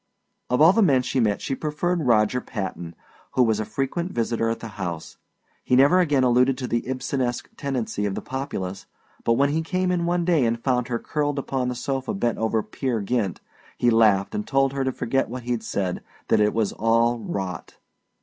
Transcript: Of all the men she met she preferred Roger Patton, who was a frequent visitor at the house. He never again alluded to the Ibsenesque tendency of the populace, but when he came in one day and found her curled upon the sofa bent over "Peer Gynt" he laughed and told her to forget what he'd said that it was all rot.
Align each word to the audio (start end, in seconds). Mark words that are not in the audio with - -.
Of 0.49 0.61
all 0.61 0.73
the 0.73 0.81
men 0.81 1.03
she 1.03 1.19
met 1.19 1.41
she 1.43 1.53
preferred 1.53 2.07
Roger 2.07 2.41
Patton, 2.41 2.95
who 3.33 3.43
was 3.43 3.59
a 3.59 3.65
frequent 3.65 4.11
visitor 4.11 4.49
at 4.49 4.59
the 4.59 4.69
house. 4.81 5.17
He 5.63 5.75
never 5.75 5.99
again 5.99 6.23
alluded 6.23 6.57
to 6.57 6.67
the 6.67 6.81
Ibsenesque 6.87 7.49
tendency 7.55 8.07
of 8.07 8.15
the 8.15 8.21
populace, 8.23 8.87
but 9.23 9.33
when 9.33 9.49
he 9.49 9.61
came 9.61 9.91
in 9.91 10.07
one 10.07 10.25
day 10.25 10.43
and 10.43 10.59
found 10.59 10.87
her 10.87 10.97
curled 10.97 11.37
upon 11.37 11.67
the 11.67 11.75
sofa 11.75 12.15
bent 12.15 12.39
over 12.39 12.63
"Peer 12.63 12.99
Gynt" 12.99 13.41
he 13.77 13.91
laughed 13.91 14.33
and 14.33 14.47
told 14.47 14.73
her 14.73 14.83
to 14.83 14.91
forget 14.91 15.29
what 15.29 15.43
he'd 15.43 15.61
said 15.61 16.01
that 16.29 16.39
it 16.39 16.55
was 16.55 16.73
all 16.73 17.19
rot. 17.19 17.77